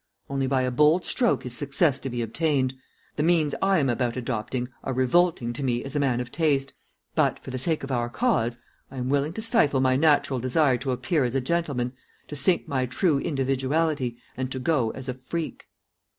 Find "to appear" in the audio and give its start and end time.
10.77-11.23